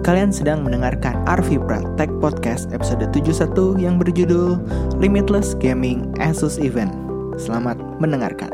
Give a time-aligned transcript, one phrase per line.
[0.00, 4.56] Kalian sedang mendengarkan Arvipra Tech Podcast episode 71 yang berjudul
[4.96, 6.88] Limitless Gaming Asus Event.
[7.36, 8.48] Selamat mendengarkan.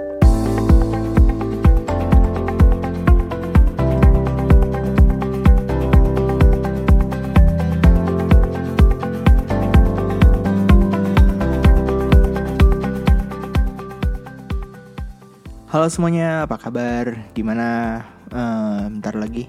[15.70, 17.14] Halo semuanya, apa kabar?
[17.38, 18.02] Gimana?
[18.34, 19.46] Uh, bentar lagi,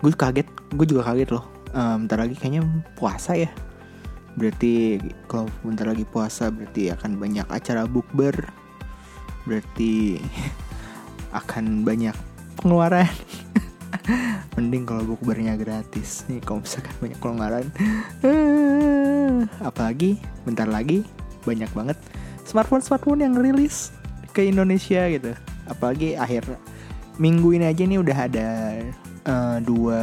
[0.00, 1.44] gue kaget, gue juga kaget loh.
[1.74, 2.64] Uh, bentar lagi kayaknya
[2.96, 3.50] puasa ya.
[4.38, 8.34] Berarti kalau bentar lagi puasa berarti akan banyak acara bukber.
[9.44, 10.22] Berarti
[11.40, 12.14] akan banyak
[12.60, 13.10] pengeluaran.
[14.56, 17.66] Mending kalau bukbernya gratis nih kalau misalkan banyak pengeluaran.
[19.68, 21.04] Apalagi bentar lagi
[21.44, 21.98] banyak banget
[22.48, 23.92] smartphone smartphone yang rilis
[24.32, 25.32] ke Indonesia gitu
[25.68, 26.48] apalagi akhir
[27.20, 28.48] minggu ini aja nih udah ada
[29.28, 30.00] uh, dua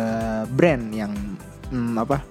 [0.53, 1.11] brand yang
[1.73, 2.21] um, apa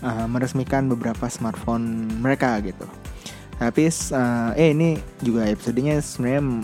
[0.00, 2.86] uh, meresmikan beberapa smartphone mereka gitu.
[3.58, 6.62] Tapi uh, eh ini juga episodenya sebenarnya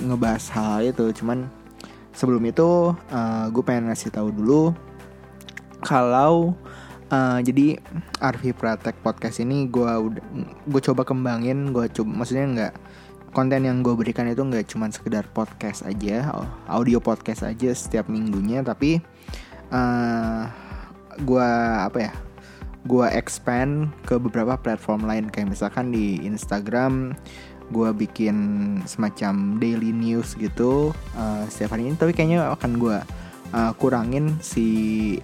[0.00, 1.44] ngebahas hal, hal itu, cuman
[2.16, 4.72] sebelum itu uh, gue pengen ngasih tahu dulu
[5.84, 6.56] kalau
[7.12, 7.80] uh, jadi
[8.20, 10.24] Arvi Pratek podcast ini gue udah
[10.64, 12.74] gue coba kembangin, gue coba maksudnya nggak
[13.30, 16.26] konten yang gue berikan itu nggak cuma sekedar podcast aja,
[16.66, 18.98] audio podcast aja setiap minggunya, tapi
[19.70, 20.42] uh, eh,
[21.22, 21.50] gue
[21.86, 22.12] apa ya,
[22.86, 25.30] gue expand ke beberapa platform lain.
[25.30, 27.14] Kayak misalkan di Instagram
[27.70, 28.36] gue bikin
[28.82, 32.98] semacam daily news gitu uh, setiap hari ini, tapi kayaknya akan gue
[33.54, 34.66] uh, kurangin si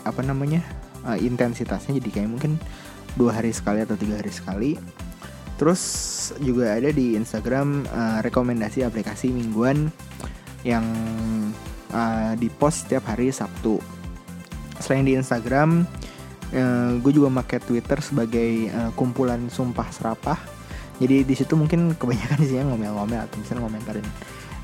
[0.07, 0.63] apa namanya
[1.03, 1.99] uh, intensitasnya.
[1.99, 2.55] Jadi kayak mungkin
[3.19, 4.79] dua hari sekali atau tiga hari sekali
[5.57, 5.83] Terus
[6.45, 9.89] juga ada di Instagram uh, rekomendasi aplikasi mingguan
[10.63, 10.85] yang
[11.97, 13.81] uh, di post setiap hari Sabtu.
[14.77, 15.89] Selain di Instagram,
[16.53, 20.37] uh, gue juga pakai Twitter sebagai uh, kumpulan sumpah serapah.
[21.01, 24.09] Jadi di situ mungkin kebanyakan isinya ngomel-ngomel atau misalnya ngomentarin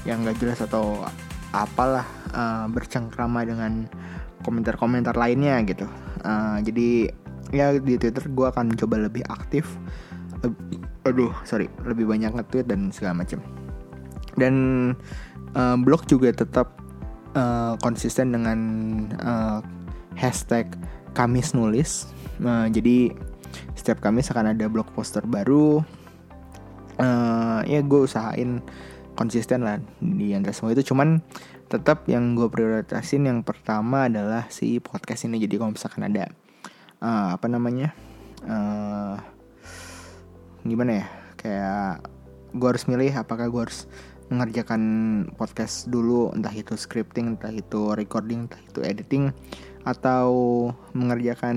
[0.08, 1.04] yang gak jelas atau
[1.52, 3.88] apalah uh, bercengkrama dengan
[4.44, 5.88] komentar-komentar lainnya gitu.
[6.24, 7.12] Uh, jadi
[7.52, 9.68] ya di Twitter gue akan coba lebih aktif
[11.06, 11.70] aduh sorry.
[11.86, 13.42] Lebih banyak nge-tweet dan segala macam
[14.36, 14.54] dan
[15.56, 16.80] uh, blog juga tetap
[17.36, 18.58] uh, konsisten dengan
[19.20, 19.58] uh,
[20.16, 20.68] hashtag
[21.12, 22.08] Kamis nulis.
[22.40, 23.12] Uh, jadi
[23.76, 25.84] setiap Kamis akan ada blog poster baru.
[27.00, 28.64] Uh, ya gue usahain
[29.16, 30.92] konsisten lah di antara semua itu.
[30.92, 31.20] Cuman
[31.68, 35.40] tetap yang gue prioritasin yang pertama adalah si podcast ini.
[35.40, 36.32] Jadi kalau misalkan ada
[37.04, 37.92] uh, apa namanya
[38.48, 39.20] uh,
[40.62, 41.06] gimana ya
[41.38, 41.92] kayak
[42.52, 43.90] gue harus milih apakah gue harus
[44.32, 44.82] mengerjakan
[45.36, 49.28] podcast dulu entah itu scripting entah itu recording entah itu editing
[49.82, 50.30] atau
[50.94, 51.56] mengerjakan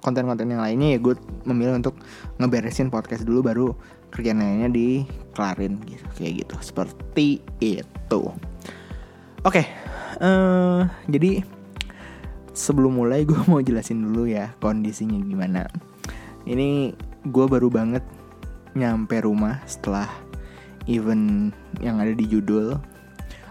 [0.00, 1.98] konten-konten yang lainnya ya gue memilih untuk
[2.38, 3.68] ngeberesin podcast dulu baru
[4.14, 6.54] kerjaan lainnya dikelarin gitu kayak gitu.
[6.60, 7.28] Seperti
[7.58, 8.22] itu.
[9.42, 9.66] Oke okay,
[10.22, 11.42] uh, eh, jadi
[12.54, 15.66] sebelum mulai gue mau jelasin dulu ya kondisinya gimana
[16.46, 16.92] ini
[17.22, 18.02] gue baru banget
[18.72, 20.08] nyampe rumah setelah
[20.90, 22.78] event yang ada di judul.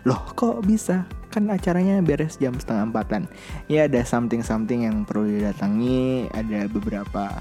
[0.03, 1.06] Loh kok bisa?
[1.31, 3.24] Kan acaranya beres jam setengah empatan.
[3.72, 7.40] Ya ada something something yang perlu didatangi ada beberapa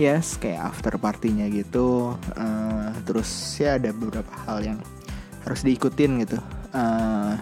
[0.00, 2.18] yes kayak after partinya gitu.
[2.34, 3.30] Uh, terus
[3.60, 4.78] ya ada beberapa hal yang
[5.46, 6.38] harus diikutin gitu.
[6.74, 7.38] Uh,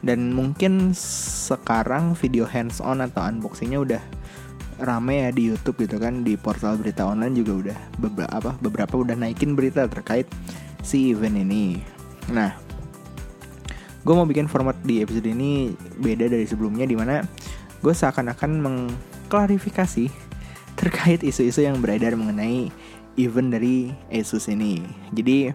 [0.00, 4.02] dan mungkin sekarang video hands on atau unboxingnya udah
[4.78, 8.94] rame ya di YouTube gitu kan di portal berita online juga udah beberapa apa beberapa
[8.98, 10.26] udah naikin berita terkait
[10.86, 11.82] si event ini.
[12.30, 12.54] Nah,
[14.06, 17.26] gue mau bikin format di episode ini beda dari sebelumnya di mana
[17.82, 20.06] gue seakan-akan mengklarifikasi
[20.78, 22.70] terkait isu-isu yang beredar mengenai
[23.18, 24.86] event dari Asus ini.
[25.10, 25.50] Jadi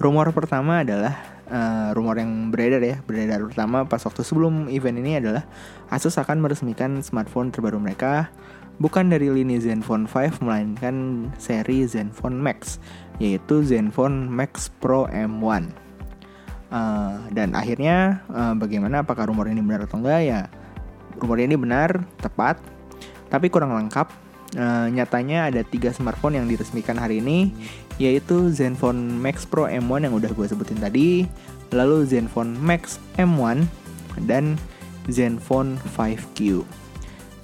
[0.00, 5.18] rumor pertama adalah uh, rumor yang beredar ya beredar pertama pas waktu sebelum event ini
[5.18, 5.44] adalah
[5.90, 8.30] Asus akan meresmikan smartphone terbaru mereka
[8.76, 12.82] bukan dari lini Zenfone 5 melainkan seri Zenfone Max
[13.16, 15.86] yaitu Zenfone Max Pro M1
[16.70, 20.20] uh, dan akhirnya uh, bagaimana apakah rumor ini benar atau enggak?
[20.26, 20.40] Ya
[21.16, 22.60] rumor ini benar tepat
[23.30, 24.28] tapi kurang lengkap.
[24.56, 27.50] Uh, nyatanya ada tiga smartphone yang diresmikan hari ini
[27.96, 31.24] yaitu Zenfone Max Pro M1 yang udah gue sebutin tadi
[31.72, 33.64] lalu Zenfone Max M1
[34.28, 34.60] dan
[35.08, 36.64] Zenfone 5Q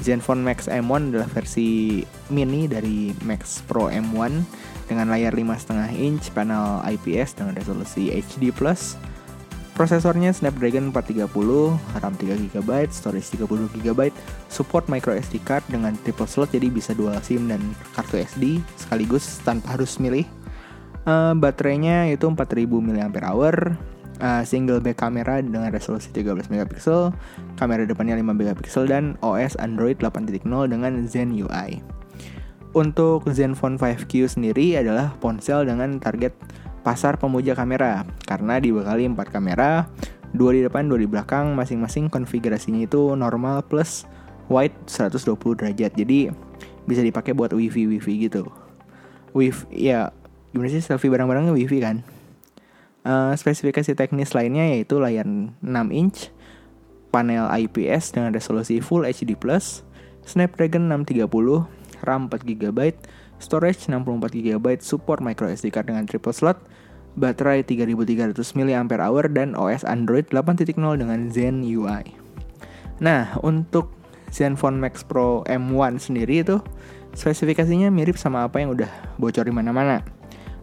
[0.03, 4.43] Zenfone Max M1 adalah versi mini dari Max Pro M1
[4.91, 8.51] dengan layar 5,5 inch, panel IPS dengan resolusi HD+,
[9.73, 11.33] Prosesornya Snapdragon 430,
[12.05, 14.13] RAM 3GB, storage 32GB,
[14.53, 17.63] support micro SD card dengan triple slot jadi bisa dual SIM dan
[17.97, 20.29] kartu SD sekaligus tanpa harus milih.
[21.03, 23.11] Uh, baterainya itu 4000 mAh,
[24.23, 26.79] uh, single back kamera dengan resolusi 13 MP,
[27.59, 31.83] kamera depannya 5 MP dan OS Android 8.0 dengan Zen UI.
[32.73, 36.33] Untuk Zenfone 5Q sendiri adalah ponsel dengan target
[36.81, 39.91] pasar pemuja kamera karena dibekali 4 kamera,
[40.33, 44.09] dua di depan, dua di belakang, masing-masing konfigurasinya itu normal plus
[44.49, 45.93] wide 120 derajat.
[45.93, 46.33] Jadi
[46.89, 48.49] bisa dipakai buat wifi wifi gitu.
[49.37, 50.11] Wifi ya
[50.53, 52.05] gimana sih selfie barang-barangnya wifi kan?
[53.03, 55.59] Uh, spesifikasi teknis lainnya yaitu layar 6
[55.91, 56.31] inch,
[57.11, 59.35] panel IPS dengan resolusi Full HD+,
[60.23, 61.67] Snapdragon 630,
[62.07, 62.95] RAM 4GB,
[63.43, 66.63] storage 64GB, support micro SD card dengan triple slot,
[67.19, 72.05] baterai 3300 mAh dan OS Android 8.0 dengan Zen UI.
[73.03, 73.93] Nah, untuk
[74.33, 76.63] Zenfone Max Pro M1 sendiri itu
[77.13, 78.89] spesifikasinya mirip sama apa yang udah
[79.21, 80.01] bocor di mana-mana.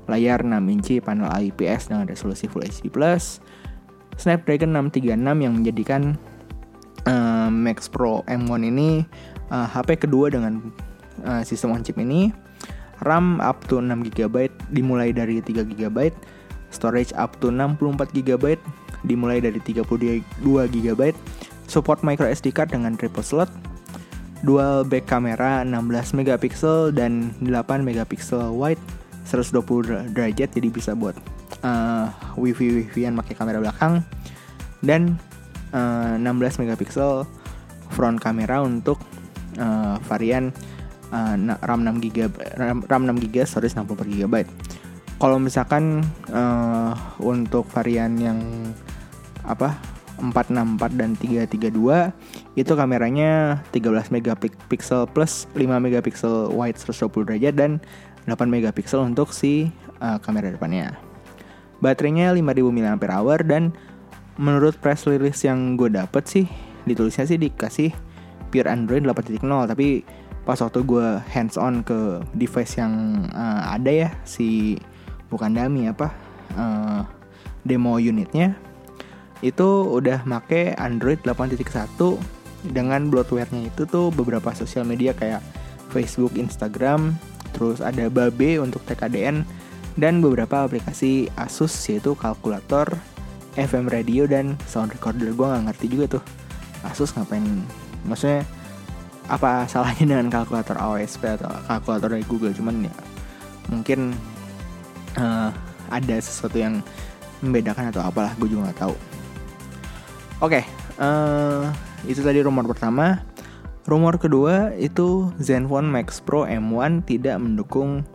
[0.09, 2.89] Layar 6 inci, panel IPS dengan resolusi Full HD+,
[4.17, 6.01] Snapdragon 636 yang menjadikan
[7.05, 9.05] uh, Max Pro M1 ini
[9.53, 10.73] uh, eh, HP kedua dengan
[11.23, 12.33] uh, sistem on chip ini.
[12.99, 16.11] RAM up to 6GB dimulai dari 3GB,
[16.67, 18.59] storage up to 64GB
[19.07, 21.15] dimulai dari 32GB,
[21.71, 23.47] support micro SD card dengan triple slot,
[24.43, 28.83] dual back kamera 16 megapiksel dan 8 megapiksel wide
[29.29, 31.13] 120 derajat jadi bisa buat
[31.61, 34.01] uh, wifi wifian pakai kamera belakang
[34.81, 35.21] dan
[35.71, 37.29] uh, 16 megapiksel
[37.93, 38.97] front kamera untuk
[39.61, 40.49] uh, varian
[41.13, 41.35] uh,
[41.65, 44.35] RAM 6 GB RAM, RAM 6 GB storage 64 GB.
[45.19, 45.99] Kalau misalkan
[46.31, 48.39] uh, untuk varian yang
[49.43, 49.75] apa
[50.19, 57.71] 464 dan 332 itu kameranya 13 megapiksel plus 5 megapiksel wide 120 derajat dan
[58.29, 60.93] 8 megapiksel untuk si uh, kamera depannya.
[61.81, 63.73] Baterainya 5000 mAh dan
[64.39, 66.45] menurut press release yang gue dapet sih
[66.87, 67.91] ditulisnya sih dikasih
[68.49, 70.07] pure Android 8.0 tapi
[70.47, 74.79] pas waktu gue hands on ke device yang uh, ada ya si
[75.27, 76.09] bukan dummy apa
[76.55, 77.03] uh,
[77.67, 78.55] demo unitnya
[79.39, 81.59] itu udah make Android 8.1
[82.75, 85.39] dengan bloatware-nya itu tuh beberapa sosial media kayak
[85.89, 87.15] Facebook, Instagram,
[87.53, 89.43] terus ada Babe untuk TKDN
[89.99, 92.87] dan beberapa aplikasi Asus yaitu kalkulator,
[93.59, 95.35] FM radio dan sound recorder.
[95.35, 96.23] Gue nggak ngerti juga tuh
[96.87, 97.43] Asus ngapain
[98.07, 98.47] maksudnya
[99.29, 102.55] apa salahnya dengan kalkulator AOSP atau kalkulator dari Google?
[102.55, 102.95] Cuman ya
[103.69, 104.15] mungkin
[105.19, 105.51] uh,
[105.89, 106.81] ada sesuatu yang
[107.43, 108.95] membedakan atau apalah gue juga nggak tahu.
[110.39, 110.63] Oke okay,
[111.03, 113.19] uh, eh, itu tadi rumor pertama
[113.89, 118.05] rumor kedua itu Zenfone Max Pro M1 tidak mendukung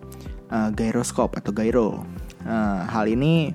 [0.55, 2.07] uh, gyroscope atau gyro.
[2.47, 3.51] Uh, hal ini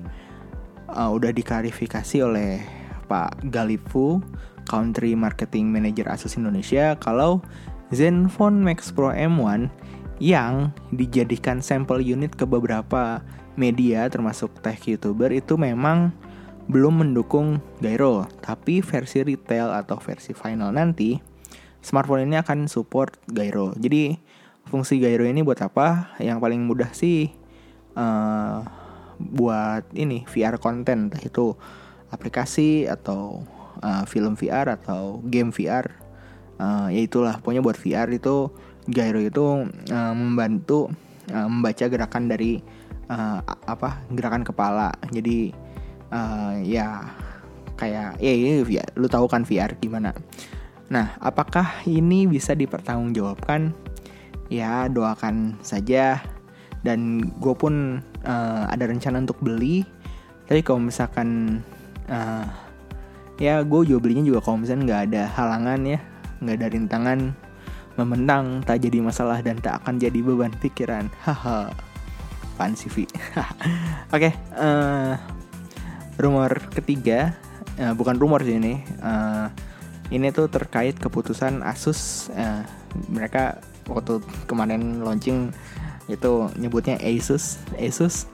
[0.92, 2.60] uh, udah diklarifikasi oleh
[3.08, 4.20] Pak Galifu
[4.68, 7.42] Country Marketing Manager Asus Indonesia kalau
[7.90, 9.66] Zenfone Max Pro M1
[10.20, 13.24] yang dijadikan sampel unit ke beberapa
[13.58, 16.12] media termasuk tech youtuber itu memang
[16.70, 18.28] belum mendukung gyro.
[18.44, 21.29] Tapi versi retail atau versi final nanti
[21.80, 24.20] smartphone ini akan support gyro jadi
[24.70, 26.14] fungsi gyro ini buat apa?
[26.22, 27.34] Yang paling mudah sih
[27.98, 28.62] uh,
[29.18, 31.58] buat ini VR konten itu
[32.14, 33.42] aplikasi atau
[33.82, 35.90] uh, film VR atau game VR
[36.62, 38.48] uh, ya itulah pokoknya buat VR itu
[38.86, 40.88] gyro itu uh, membantu
[41.34, 42.62] uh, membaca gerakan dari
[43.10, 44.94] uh, apa gerakan kepala.
[45.10, 45.52] Jadi
[46.14, 47.04] uh, ya
[47.76, 50.14] kayak ya ini VR, lu tahu kan VR gimana
[50.90, 53.72] nah apakah ini bisa dipertanggungjawabkan?
[54.50, 56.18] Ya doakan saja.
[56.82, 59.86] Dan gue pun uh, ada rencana untuk beli.
[60.50, 61.60] Tapi kalau misalkan
[62.10, 62.44] uh,
[63.38, 66.00] ya gue juga belinya juga kalau misalnya nggak ada halangan ya
[66.40, 67.18] nggak ada rintangan
[67.96, 71.06] memenang tak jadi masalah dan tak akan jadi beban pikiran.
[71.22, 71.70] Haha.
[72.60, 73.08] Pan CV
[74.14, 75.12] oke eh,
[76.20, 77.32] rumor ketiga
[77.80, 79.29] uh, bukan rumor sih ini uh,
[80.10, 82.66] ini tuh terkait keputusan Asus uh,
[83.10, 84.18] mereka waktu
[84.50, 85.54] kemarin launching
[86.10, 88.26] itu nyebutnya Asus Asus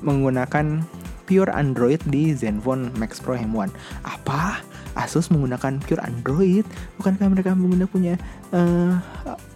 [0.00, 0.86] menggunakan
[1.30, 3.70] pure Android di Zenfone Max Pro M1.
[4.02, 4.58] Apa?
[4.98, 6.66] Asus menggunakan pure Android?
[6.98, 8.14] Bukankah mereka menggunakan punya
[8.50, 8.98] uh,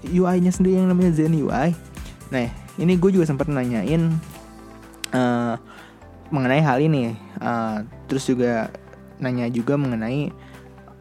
[0.06, 1.75] eh, UI-nya sendiri yang namanya Zen UI?
[2.30, 2.46] Nah,
[2.78, 4.14] ini gue juga sempat nanyain
[5.11, 5.58] uh,
[6.30, 8.70] mengenai hal ini uh, terus juga
[9.23, 10.34] nanya juga mengenai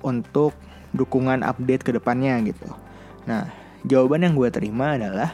[0.06, 0.54] untuk
[0.94, 2.70] dukungan update ke depannya gitu.
[3.26, 3.50] Nah,
[3.88, 5.34] jawaban yang gue terima adalah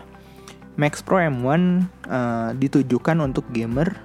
[0.80, 4.00] Max Pro M1 uh, ditujukan untuk gamer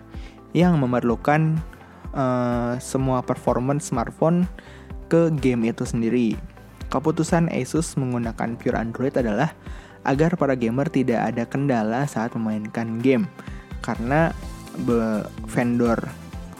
[0.50, 1.62] yang memerlukan
[2.10, 4.50] uh, semua performance smartphone
[5.06, 6.34] ke game itu sendiri.
[6.90, 9.54] Keputusan Asus menggunakan pure Android adalah
[10.02, 13.30] agar para gamer tidak ada kendala saat memainkan game
[13.80, 14.34] karena
[15.48, 15.98] vendor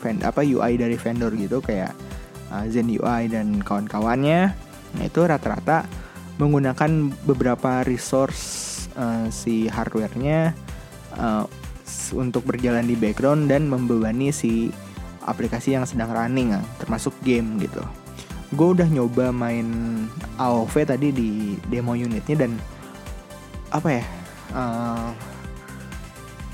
[0.00, 1.92] vend, apa UI dari vendor gitu kayak
[2.70, 4.54] Zen UI dan kawan-kawannya
[4.94, 5.90] nah itu rata-rata
[6.38, 8.42] menggunakan beberapa resource
[8.98, 10.54] uh, si hardwarenya
[11.18, 11.46] uh,
[12.14, 14.70] untuk berjalan di background dan membebani si
[15.24, 17.80] aplikasi yang sedang running termasuk game gitu.
[18.54, 19.66] Gue udah nyoba main
[20.38, 21.30] AOV tadi di
[21.70, 22.52] demo unitnya dan
[23.74, 24.04] apa ya
[24.54, 25.10] uh,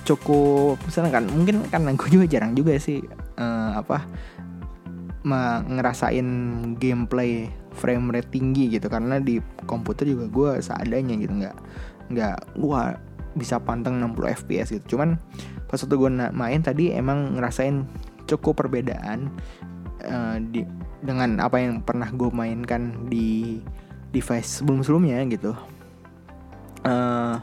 [0.05, 1.25] cukup misalnya kan.
[1.29, 3.01] Mungkin karena gue juga jarang juga sih
[3.41, 4.05] uh, apa
[5.23, 6.29] ngerasain
[6.81, 8.87] gameplay frame rate tinggi gitu.
[8.89, 11.57] Karena di komputer juga gue seadanya gitu nggak
[12.11, 12.99] nggak gua
[13.39, 14.97] bisa panteng 60 fps gitu.
[14.97, 15.21] Cuman
[15.71, 17.87] pas waktu gue main tadi emang ngerasain
[18.27, 19.31] cukup perbedaan
[20.07, 20.67] uh, di
[21.01, 23.59] dengan apa yang pernah gue mainkan di
[24.11, 25.55] device sebelum sebelumnya gitu.
[26.81, 27.37] Uh,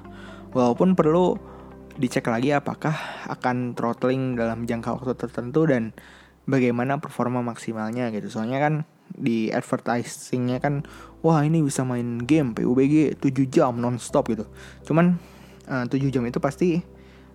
[0.51, 1.37] walaupun perlu
[1.97, 2.93] dicek lagi apakah
[3.25, 5.93] akan throttling dalam jangka waktu tertentu dan
[6.47, 8.31] bagaimana performa maksimalnya gitu.
[8.31, 8.73] Soalnya kan
[9.13, 10.83] di advertisingnya kan
[11.23, 14.47] wah ini bisa main game PUBG 7 jam nonstop gitu.
[14.87, 15.19] Cuman
[15.67, 16.79] uh, eh, 7 jam itu pasti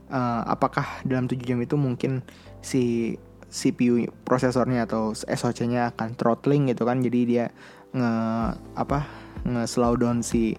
[0.09, 2.25] uh, apakah dalam 7 jam itu mungkin
[2.64, 3.14] si
[3.52, 7.04] CPU prosesornya atau SoC-nya akan throttling gitu kan?
[7.04, 7.52] Jadi dia
[7.92, 8.12] nge
[8.73, 9.04] apa
[9.45, 10.57] nge slow down si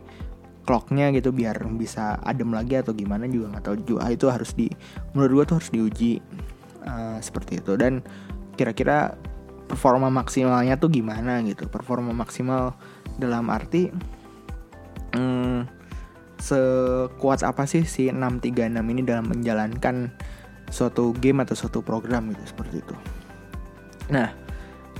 [0.63, 4.13] clocknya gitu biar bisa adem lagi atau gimana juga nggak tahu juga.
[4.13, 4.69] Itu harus di
[5.17, 6.21] menurut gue tuh harus diuji
[6.85, 7.73] uh, seperti itu.
[7.73, 8.05] Dan
[8.53, 9.17] kira-kira
[9.67, 12.77] performa maksimalnya tuh gimana gitu performa maksimal
[13.17, 13.89] dalam arti
[15.15, 15.65] hmm,
[16.37, 20.11] sekuat apa sih si 636 ini dalam menjalankan
[20.69, 22.95] suatu game atau suatu program gitu seperti itu
[24.11, 24.29] nah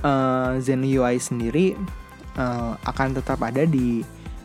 [0.02, 1.78] uh, Zen UI sendiri
[2.38, 4.02] uh, akan tetap ada di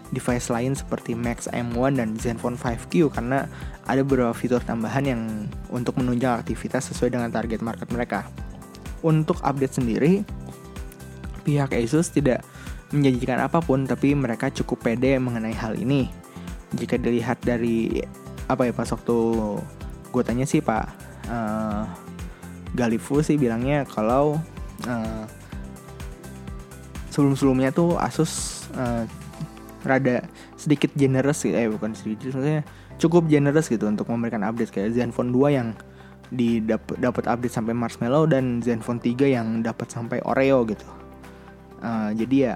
[0.10, 3.46] device lain seperti Max M1 dan Zenfone 5Q karena
[3.86, 5.22] ada beberapa fitur tambahan yang
[5.70, 8.26] untuk menunjang aktivitas sesuai dengan target market mereka.
[9.00, 10.28] Untuk update sendiri,
[11.48, 12.44] pihak Asus tidak
[12.90, 16.10] menjanjikan apa pun tapi mereka cukup pede mengenai hal ini.
[16.76, 18.04] Jika dilihat dari
[18.50, 19.18] apa ya pas waktu
[20.10, 20.86] gue tanya sih Pak
[21.30, 21.86] uh,
[22.74, 24.42] Galifu sih bilangnya kalau
[24.90, 25.24] uh,
[27.14, 29.06] sebelum-sebelumnya tuh Asus uh,
[29.86, 30.26] rada
[30.58, 32.66] sedikit generous gitu eh bukan sedikit maksudnya
[33.00, 35.68] cukup generous gitu untuk memberikan update kayak Zenfone 2 yang
[36.30, 40.86] di dapat update sampai Marshmallow dan Zenfone 3 yang dapat sampai Oreo gitu.
[41.80, 42.54] Uh, jadi ya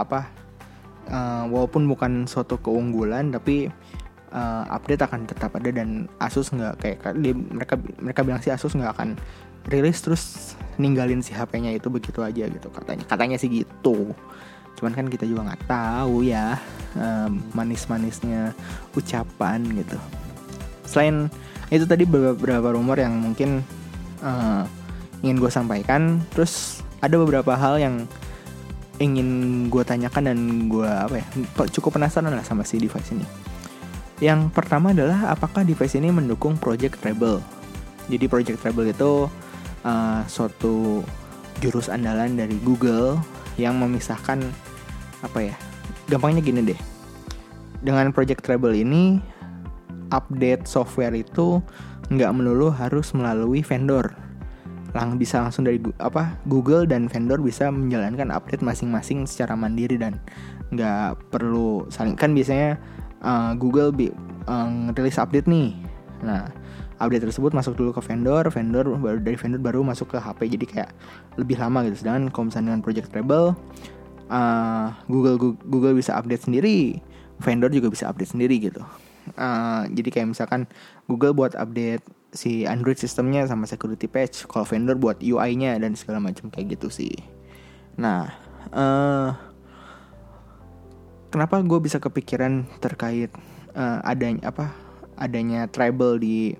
[0.00, 0.30] apa
[1.10, 3.68] uh, walaupun bukan suatu keunggulan tapi
[4.32, 8.72] uh, update akan tetap ada dan Asus nggak kayak di, mereka mereka bilang sih Asus
[8.72, 9.18] nggak akan
[9.68, 10.22] rilis terus
[10.80, 14.16] ninggalin si HP-nya itu begitu aja gitu katanya katanya sih gitu
[14.80, 16.56] cuman kan kita juga nggak tahu ya
[16.96, 18.56] um, manis-manisnya
[18.96, 20.00] ucapan gitu
[20.88, 21.28] selain
[21.70, 23.62] itu tadi beberapa rumor yang mungkin
[24.20, 24.66] uh,
[25.22, 26.18] ingin gue sampaikan.
[26.34, 27.94] Terus ada beberapa hal yang
[29.00, 29.28] ingin
[29.72, 31.26] gue tanyakan dan gue apa ya
[31.72, 33.24] cukup penasaran lah sama si device ini.
[34.20, 37.40] Yang pertama adalah apakah device ini mendukung Project Rebel?
[38.12, 39.30] Jadi Project Rebel itu
[39.86, 41.00] uh, suatu
[41.64, 43.16] jurus andalan dari Google
[43.56, 44.40] yang memisahkan
[45.20, 45.54] apa ya
[46.08, 46.80] gampangnya gini deh.
[47.80, 49.24] Dengan Project Treble ini
[50.10, 51.62] update software itu
[52.10, 54.10] nggak melulu harus melalui vendor.
[54.90, 60.18] Lang bisa langsung dari apa Google dan vendor bisa menjalankan update masing-masing secara mandiri dan
[60.74, 62.78] nggak perlu saling kan biasanya
[63.22, 64.10] uh, Google bi
[64.50, 65.78] uh, rilis update nih.
[66.26, 66.50] Nah
[67.00, 70.66] update tersebut masuk dulu ke vendor vendor baru dari vendor baru masuk ke HP jadi
[70.66, 70.90] kayak
[71.38, 72.02] lebih lama gitu.
[72.02, 73.54] Sedangkan kalau misalnya dengan Project Treble
[74.30, 75.36] uh, Google
[75.66, 77.02] Google bisa update sendiri,
[77.42, 78.80] vendor juga bisa update sendiri gitu.
[79.36, 80.64] Uh, jadi kayak misalkan
[81.06, 86.22] Google buat update si Android sistemnya sama security patch, kalau vendor buat UI-nya dan segala
[86.22, 87.14] macam kayak gitu sih.
[87.98, 88.30] Nah,
[88.70, 89.34] uh,
[91.34, 93.30] kenapa gue bisa kepikiran terkait
[93.74, 94.74] uh, adanya apa
[95.20, 96.54] adanya treble di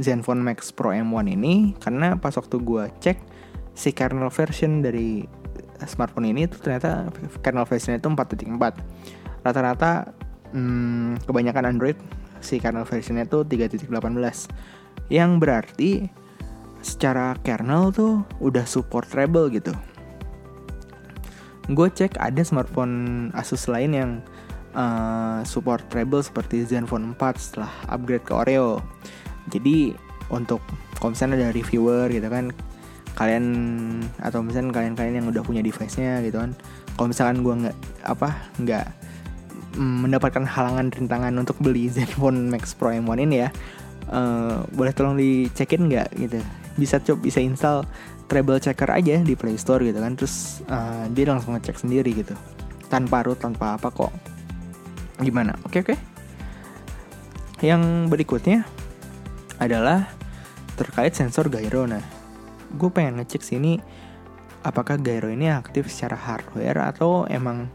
[0.00, 3.18] Zenfone Max Pro M1 ini karena pas waktu gue cek
[3.74, 5.22] si kernel version dari
[5.86, 7.10] smartphone ini tuh ternyata
[7.42, 10.14] kernel versionnya itu 4.4 rata-rata
[10.54, 11.98] hmm, kebanyakan Android
[12.38, 13.90] si kernel versionnya itu 3.18
[15.10, 16.06] yang berarti
[16.84, 19.72] secara kernel tuh udah support treble gitu.
[21.72, 24.10] Gue cek ada smartphone Asus lain yang
[24.76, 28.84] uh, support treble seperti Zenfone 4 setelah upgrade ke Oreo.
[29.48, 29.96] Jadi
[30.28, 30.60] untuk
[31.00, 32.52] kalau misalnya ada reviewer gitu kan
[33.14, 33.44] kalian
[34.18, 36.50] atau misalnya kalian-kalian yang udah punya device-nya gitu kan
[36.98, 37.76] kalau misalkan gue nggak
[38.10, 38.86] apa nggak
[39.76, 43.50] mendapatkan halangan rintangan untuk beli Zenfone Max Pro M1 ini ya.
[44.04, 46.38] Uh, boleh tolong dicekin nggak gitu?
[46.76, 47.88] Bisa coba bisa install
[48.26, 50.14] treble checker aja di Play Store gitu kan.
[50.16, 52.34] Terus uh, dia langsung ngecek sendiri gitu.
[52.88, 54.12] Tanpa root tanpa apa kok.
[55.22, 55.56] Gimana?
[55.66, 55.94] Oke okay, oke.
[55.94, 55.98] Okay.
[57.64, 58.66] yang berikutnya
[59.56, 60.10] adalah
[60.76, 61.86] terkait sensor gyro.
[61.88, 62.02] Nah
[62.74, 63.78] gue pengen ngecek sini
[64.66, 67.70] apakah gyro ini aktif secara hardware atau emang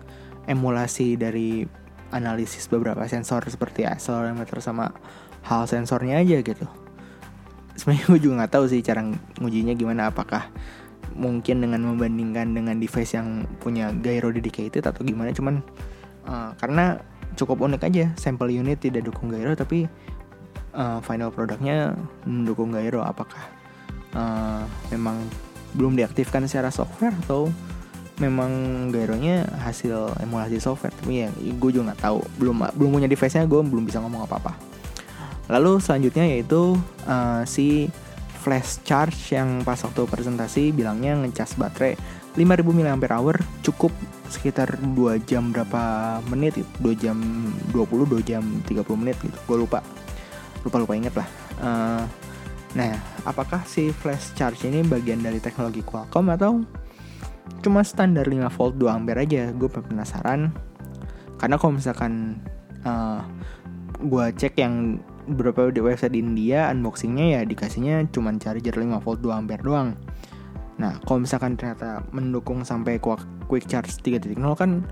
[0.49, 1.63] emulasi dari
[2.09, 4.93] analisis beberapa sensor seperti accelerometer sama
[5.45, 6.65] hal sensornya aja gitu.
[7.77, 9.01] Sebenarnya gue juga nggak tahu sih cara
[9.39, 10.11] ngujinya gimana.
[10.11, 10.51] Apakah
[11.15, 15.31] mungkin dengan membandingkan dengan device yang punya gyro dedicated atau gimana.
[15.31, 15.63] Cuman
[16.27, 16.99] uh, karena
[17.37, 19.87] cukup unik aja sampel unit tidak dukung gyro tapi
[20.75, 21.95] uh, final produknya
[22.27, 23.01] mendukung gyro.
[23.01, 23.41] Apakah
[24.13, 25.19] uh, memang
[25.77, 27.49] belum diaktifkan secara software atau
[28.19, 28.51] memang
[28.91, 30.93] gyronya hasil emulasi software.
[30.93, 32.19] Tapi ya gue juga nggak tahu.
[32.37, 34.53] Belum belum punya device nya gue belum bisa ngomong apa apa
[35.49, 36.77] lalu selanjutnya yaitu
[37.09, 37.89] uh, si
[38.39, 41.97] flash charge yang pas waktu presentasi bilangnya ngecas baterai
[42.37, 43.91] 5000 mAh cukup
[44.29, 45.81] sekitar 2 jam berapa
[46.29, 47.17] menit 2 jam
[47.73, 49.35] 20 2 jam 30 menit gitu.
[49.49, 49.81] Gue lupa.
[50.63, 51.27] Lupa lupa inget lah.
[51.59, 52.05] Uh,
[52.77, 52.95] nah
[53.25, 56.61] apakah si flash charge ini bagian dari teknologi Qualcomm atau
[57.59, 60.53] cuma standar 5 volt 2 ampere aja gue penasaran.
[61.39, 62.43] Karena kalau misalkan
[62.83, 63.23] uh,
[63.99, 69.19] gue cek yang beberapa di website di India unboxingnya ya dikasihnya cuma charger 5 volt
[69.21, 69.93] 2 ampere doang.
[70.79, 72.97] Nah kalau misalkan ternyata mendukung sampai
[73.45, 74.87] quick charge 3.0 kan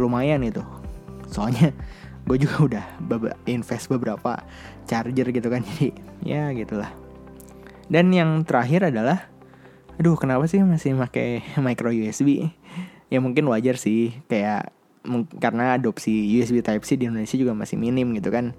[0.00, 0.64] lumayan itu.
[1.28, 1.70] Soalnya
[2.26, 2.84] gue juga udah
[3.46, 4.42] invest beberapa
[4.90, 5.88] charger gitu kan jadi
[6.24, 6.90] ya gitulah.
[7.86, 9.30] Dan yang terakhir adalah
[9.96, 12.52] aduh kenapa sih masih pakai micro USB
[13.08, 14.76] ya mungkin wajar sih kayak
[15.38, 18.52] karena adopsi USB Type C di Indonesia juga masih minim gitu kan.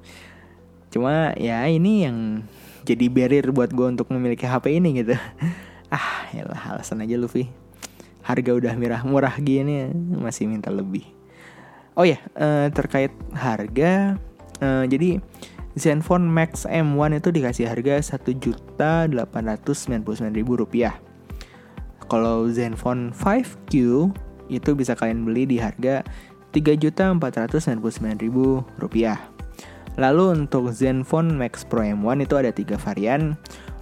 [0.88, 2.48] Cuma ya ini yang
[2.88, 5.16] jadi barrier buat gue untuk memiliki HP ini gitu.
[5.88, 7.48] Ah ya alasan aja Luffy.
[8.20, 9.88] Harga udah murah murah gini
[10.20, 11.08] masih minta lebih.
[11.96, 14.20] Oh ya, uh, terkait harga,
[14.60, 15.24] uh, jadi
[15.80, 21.07] Zenfone Max M1 itu dikasih harga satu juta delapan ratus sembilan puluh sembilan ribu rupiah.
[22.08, 23.74] Kalau Zenfone 5Q
[24.48, 26.04] itu bisa kalian beli di harga
[26.56, 28.46] tiga juta empat ratus sembilan puluh sembilan ribu
[28.80, 29.20] rupiah.
[29.98, 33.34] Lalu untuk Zenfone Max Pro M1 itu ada tiga varian.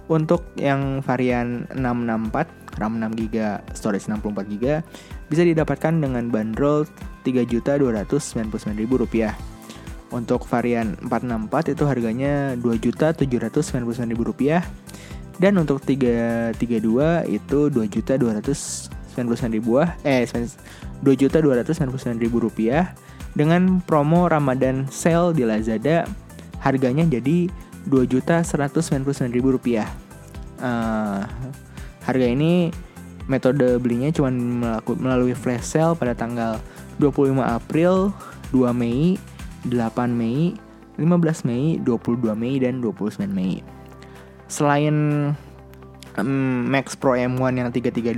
[0.06, 3.36] Untuk yang varian 664 RAM 6GB,
[3.74, 4.86] storage 64GB
[5.26, 6.86] bisa didapatkan dengan bandrol
[7.26, 9.34] Rp3.299.000 rupiah.
[10.14, 14.62] Untuk varian 464 itu harganya Rp2.799.000 rupiah.
[15.36, 19.20] Dan untuk 332 itu Rp2.299.000
[20.04, 20.24] eh
[21.04, 22.96] Rp2.299.000 rupiah
[23.36, 26.08] dengan promo Ramadan sale di Lazada
[26.64, 27.52] harganya jadi
[27.84, 29.88] Rp2.199.000 rupiah.
[30.56, 31.20] Uh,
[32.00, 32.72] harga ini
[33.28, 34.32] metode belinya cuma
[34.96, 36.56] melalui flash sale pada tanggal
[36.96, 38.08] 25 April,
[38.56, 39.20] 2 Mei,
[39.68, 40.56] 8 Mei,
[40.96, 43.75] 15 Mei, 22 Mei, dan 29 Mei.
[44.46, 44.94] Selain
[46.16, 48.14] um, Max Pro M1 yang 332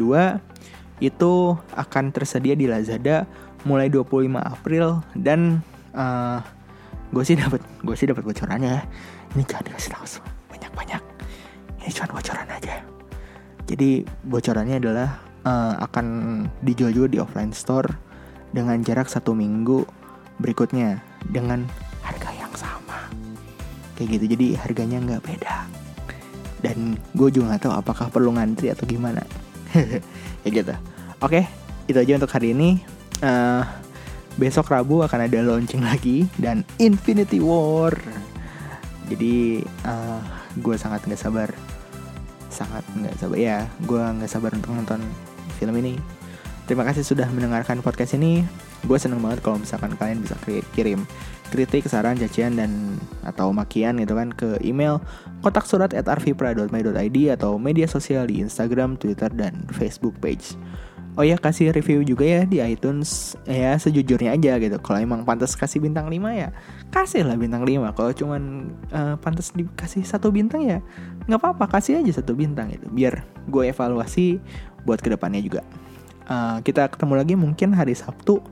[0.99, 1.33] itu
[1.79, 3.27] akan tersedia di Lazada
[3.63, 5.63] mulai 25 April dan
[5.95, 6.43] uh,
[7.11, 8.83] gue sih dapat gue sih dapat bocorannya ya.
[9.37, 10.07] Ini jangan dikasih tahu
[10.51, 11.03] banyak banyak.
[11.85, 12.75] Ini cuma bocoran aja.
[13.69, 15.09] Jadi bocorannya adalah
[15.45, 16.07] uh, akan
[16.65, 17.89] dijual juga di offline store
[18.53, 19.85] dengan jarak satu minggu
[20.41, 21.69] berikutnya dengan
[22.01, 23.13] harga yang sama.
[23.99, 25.78] Kayak gitu, jadi harganya nggak beda.
[26.59, 29.23] Dan gue juga nggak tahu apakah perlu ngantri atau gimana.
[30.45, 30.75] ya gitu.
[31.23, 31.47] Oke,
[31.87, 32.83] itu aja untuk hari ini.
[33.19, 33.67] Uh,
[34.39, 37.95] besok Rabu akan ada launching lagi dan Infinity War.
[39.11, 40.23] Jadi uh,
[40.59, 41.51] gue sangat nggak sabar
[42.49, 44.99] sangat nggak sabar ya gue nggak sabar untuk nonton
[45.61, 46.01] film ini
[46.69, 48.45] terima kasih sudah mendengarkan podcast ini
[48.85, 50.37] gue seneng banget kalau misalkan kalian bisa
[50.77, 51.09] kirim
[51.49, 55.01] kritik saran cacian dan atau makian gitu kan ke email
[55.41, 60.61] kotak surat at arvipra.my.id atau media sosial di Instagram, Twitter, dan Facebook page.
[61.19, 64.77] Oh ya kasih review juga ya di iTunes ya sejujurnya aja gitu.
[64.79, 66.55] Kalau emang pantas kasih bintang 5 ya
[66.95, 67.97] kasih lah bintang 5.
[67.97, 70.79] Kalau cuman uh, pantas dikasih satu bintang ya
[71.27, 74.39] nggak apa-apa kasih aja satu bintang itu biar gue evaluasi
[74.87, 75.67] buat ke depannya juga.
[76.29, 78.45] Uh, kita ketemu lagi mungkin hari Sabtu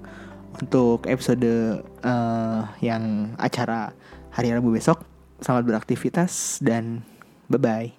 [0.56, 3.92] untuk episode uh, yang acara
[4.32, 5.04] hari Rabu besok.
[5.44, 7.04] Selamat beraktivitas dan
[7.52, 7.92] bye bye.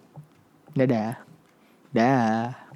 [0.74, 1.22] Dadah.
[1.94, 2.67] Dah.